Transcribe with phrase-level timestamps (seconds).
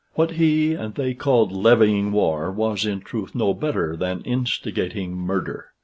[0.15, 5.73] What he and they called levying war was, in truth, no better than instigating murder.